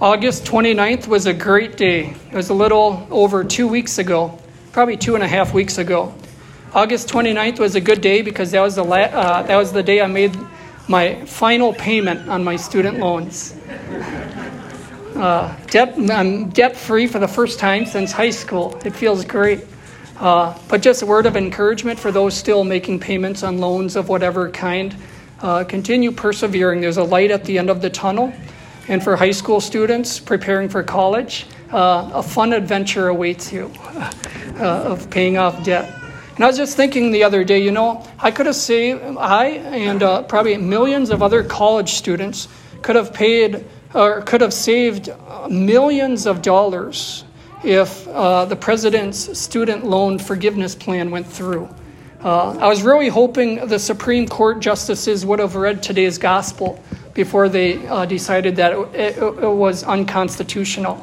[0.00, 2.14] August 29th was a great day.
[2.30, 4.38] It was a little over two weeks ago,
[4.70, 6.14] probably two and a half weeks ago.
[6.72, 9.82] August 29th was a good day because that was the, la- uh, that was the
[9.82, 10.38] day I made
[10.86, 13.56] my final payment on my student loans.
[15.16, 18.80] Uh, debt, I'm debt free for the first time since high school.
[18.84, 19.66] It feels great.
[20.20, 24.08] Uh, but just a word of encouragement for those still making payments on loans of
[24.08, 24.94] whatever kind.
[25.40, 26.80] Uh, continue persevering.
[26.80, 28.32] There's a light at the end of the tunnel.
[28.88, 34.62] And for high school students preparing for college, uh, a fun adventure awaits you uh,
[34.62, 35.94] of paying off debt.
[36.34, 39.46] And I was just thinking the other day, you know, I could have saved, I
[39.46, 42.48] and uh, probably millions of other college students
[42.80, 45.10] could have paid or could have saved
[45.50, 47.24] millions of dollars
[47.64, 51.68] if uh, the president's student loan forgiveness plan went through.
[52.22, 56.82] Uh, I was really hoping the Supreme Court justices would have read today's gospel
[57.14, 61.00] before they uh, decided that it, it, it, was unconstitutional.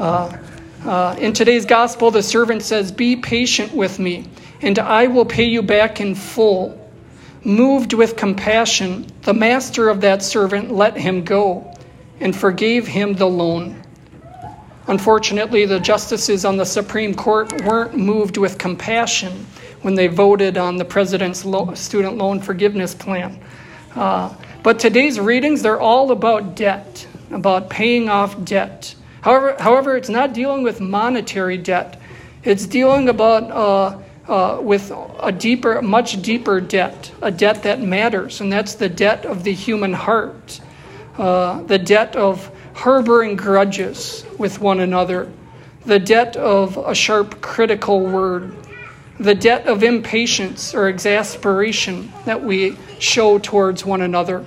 [0.00, 0.36] Uh,
[0.84, 4.28] uh, in today's gospel, the servant says, Be patient with me,
[4.60, 6.76] and I will pay you back in full.
[7.44, 11.72] Moved with compassion, the master of that servant let him go
[12.18, 13.80] and forgave him the loan.
[14.88, 19.46] Unfortunately, the justices on the Supreme Court weren't moved with compassion
[19.82, 23.38] when they voted on the president's lo- student loan forgiveness plan.
[23.94, 28.94] Uh, but today's readings, they're all about debt, about paying off debt.
[29.20, 32.00] However, however it's not dealing with monetary debt.
[32.44, 38.40] It's dealing about uh, uh, with a deeper, much deeper debt, a debt that matters,
[38.40, 40.60] and that's the debt of the human heart,
[41.18, 45.30] uh, the debt of harboring grudges with one another,
[45.86, 48.56] the debt of a sharp critical word,
[49.18, 54.44] the debt of impatience or exasperation that we show towards one another,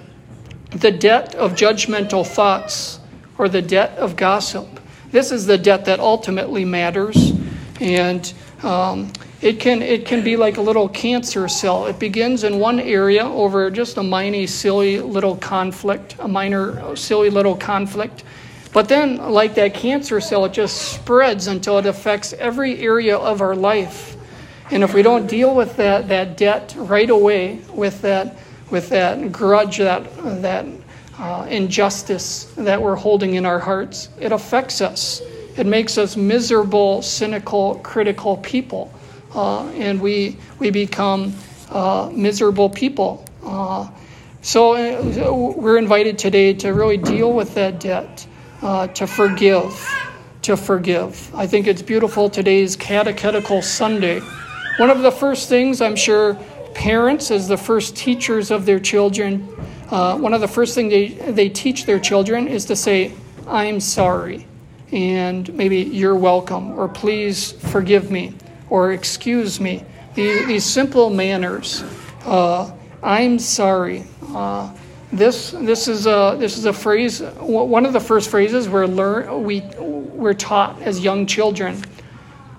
[0.72, 3.00] the debt of judgmental thoughts,
[3.38, 4.80] or the debt of gossip.
[5.12, 7.34] This is the debt that ultimately matters,
[7.80, 11.86] and um, it can it can be like a little cancer cell.
[11.86, 17.30] It begins in one area over just a minor, silly little conflict, a minor, silly
[17.30, 18.24] little conflict.
[18.74, 23.40] But then, like that cancer cell, it just spreads until it affects every area of
[23.40, 24.15] our life.
[24.72, 28.38] And if we don't deal with that, that debt right away, with that,
[28.72, 30.03] with that grudge, that,
[30.42, 30.66] that
[31.20, 35.22] uh, injustice that we're holding in our hearts, it affects us.
[35.56, 38.92] It makes us miserable, cynical, critical people.
[39.34, 41.34] Uh, and we, we become
[41.70, 43.24] uh, miserable people.
[43.44, 43.88] Uh,
[44.42, 48.28] so uh, we're invited today to really deal with that debt,
[48.62, 49.88] uh, to forgive,
[50.42, 51.34] to forgive.
[51.36, 52.30] I think it's beautiful.
[52.30, 54.22] Today's Catechetical Sunday.
[54.78, 56.36] One of the first things I'm sure
[56.74, 59.47] parents, as the first teachers of their children,
[59.90, 63.13] uh, one of the first things they, they teach their children is to say,
[63.47, 64.46] I'm sorry,
[64.91, 68.34] and maybe you're welcome, or please forgive me,
[68.69, 69.81] or excuse me.
[70.13, 71.81] These, these simple manners.
[72.25, 72.69] Uh,
[73.02, 74.03] I'm sorry.
[74.28, 74.75] Uh,
[75.13, 79.42] this, this, is a, this is a phrase, one of the first phrases we're, learn,
[79.46, 81.81] we, we're taught as young children.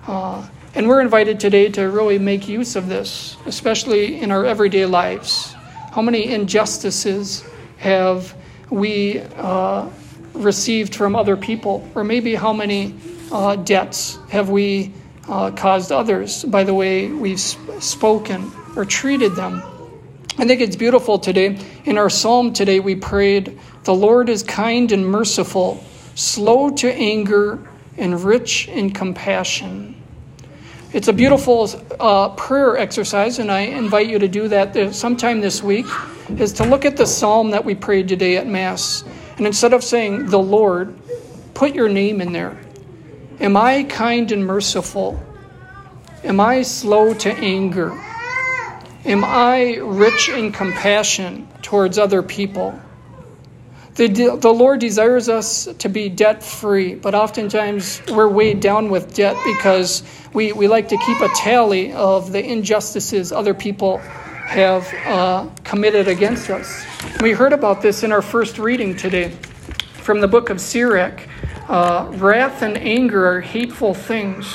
[0.06, 4.84] Uh, and we're invited today to really make use of this, especially in our everyday
[4.84, 5.54] lives.
[5.92, 7.42] How many injustices
[7.78, 8.34] have
[8.68, 9.88] we uh,
[10.34, 11.88] received from other people?
[11.94, 12.94] Or maybe how many
[13.32, 14.92] uh, debts have we
[15.26, 19.62] uh, caused others by the way we've sp- spoken or treated them?
[20.36, 21.58] I think it's beautiful today.
[21.86, 25.82] In our psalm today, we prayed, The Lord is kind and merciful,
[26.16, 27.66] slow to anger,
[27.96, 29.94] and rich in compassion.
[30.96, 31.68] It's a beautiful
[32.00, 35.84] uh, prayer exercise, and I invite you to do that sometime this week,
[36.38, 39.04] is to look at the psalm that we prayed today at Mass.
[39.36, 40.98] And instead of saying, the Lord,
[41.52, 42.58] put your name in there.
[43.40, 45.22] Am I kind and merciful?
[46.24, 47.92] Am I slow to anger?
[49.04, 52.80] Am I rich in compassion towards other people?
[53.96, 59.14] The, the Lord desires us to be debt free, but oftentimes we're weighed down with
[59.14, 60.02] debt because
[60.34, 66.08] we, we like to keep a tally of the injustices other people have uh, committed
[66.08, 66.84] against us.
[67.22, 69.30] We heard about this in our first reading today
[69.94, 71.22] from the book of Sirach.
[71.66, 74.46] Uh, wrath and anger are hateful things,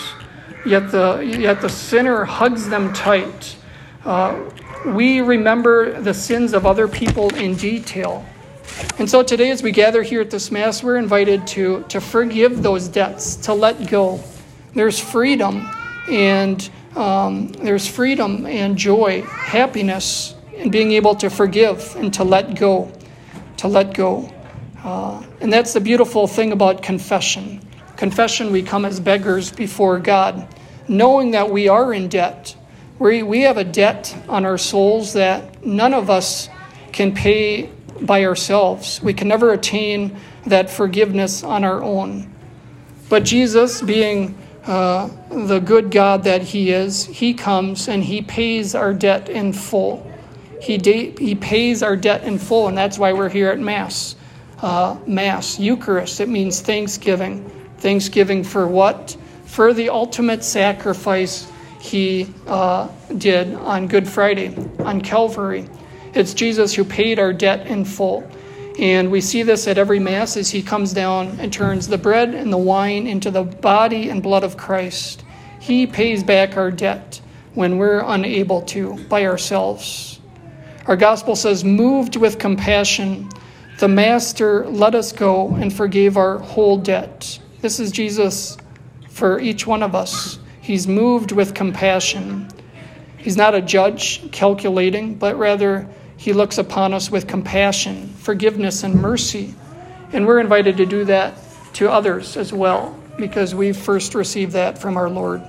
[0.68, 3.58] yet the, yet the sinner hugs them tight.
[4.06, 4.52] Uh,
[4.86, 8.24] we remember the sins of other people in detail
[8.98, 12.62] and so today, as we gather here at this Mass, we're invited to, to forgive
[12.62, 14.24] those debts, to let go.
[14.74, 15.69] There's freedom,
[16.10, 22.56] and um, there's freedom and joy, happiness and being able to forgive and to let
[22.56, 22.92] go.
[23.58, 24.31] To let go.
[24.84, 27.62] Uh, and that's the beautiful thing about confession.
[27.98, 30.48] Confession, we come as beggars before God,
[30.88, 32.56] knowing that we are in debt.
[33.00, 36.50] We, we have a debt on our souls that none of us
[36.92, 37.69] can pay
[38.01, 39.01] by ourselves.
[39.01, 42.33] We can never attain that forgiveness on our own.
[43.09, 48.75] But Jesus, being uh, the good God that He is, He comes and He pays
[48.75, 50.09] our debt in full.
[50.62, 54.15] He, de- he pays our debt in full, and that's why we're here at Mass.
[54.62, 57.50] Uh, Mass, Eucharist, it means thanksgiving.
[57.80, 59.18] Thanksgiving for what?
[59.45, 65.68] For the ultimate sacrifice He uh, did on Good Friday, on Calvary.
[66.13, 68.30] It's Jesus who paid our debt in full.
[68.80, 72.34] And we see this at every Mass as he comes down and turns the bread
[72.34, 75.24] and the wine into the body and blood of Christ.
[75.60, 77.22] He pays back our debt
[77.54, 80.19] when we're unable to by ourselves.
[80.88, 83.30] Our gospel says, moved with compassion,
[83.80, 87.40] the Master let us go and forgave our whole debt.
[87.62, 88.58] This is Jesus
[89.10, 90.40] for each one of us.
[90.62, 92.50] He's moved with compassion.
[93.18, 95.88] He's not a judge calculating, but rather
[96.22, 99.56] he looks upon us with compassion, forgiveness, and mercy.
[100.14, 101.34] And we're invited to do that
[101.74, 105.42] to others as well, because we first received that from our Lord.